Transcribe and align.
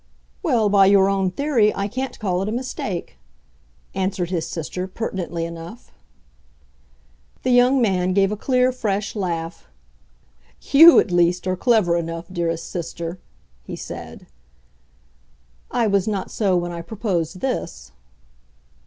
"Well, 0.41 0.67
by 0.67 0.87
your 0.87 1.09
own 1.09 1.29
theory 1.29 1.71
I 1.75 1.87
can't 1.87 2.17
call 2.17 2.41
it 2.41 2.49
a 2.49 2.51
mistake," 2.51 3.19
answered 3.93 4.31
his 4.31 4.47
sister, 4.47 4.87
pertinently 4.87 5.45
enough. 5.45 5.91
The 7.43 7.51
young 7.51 7.79
man 7.83 8.13
gave 8.13 8.31
a 8.31 8.35
clear, 8.35 8.71
fresh 8.71 9.15
laugh. 9.15 9.67
"You, 10.71 10.97
at 10.97 11.11
least, 11.11 11.45
are 11.45 11.55
clever 11.55 11.97
enough, 11.97 12.25
dearest 12.31 12.67
sister," 12.67 13.19
he 13.61 13.75
said. 13.75 14.25
"I 15.69 15.85
was 15.85 16.07
not 16.07 16.31
so 16.31 16.57
when 16.57 16.71
I 16.71 16.81
proposed 16.81 17.39
this." 17.41 17.91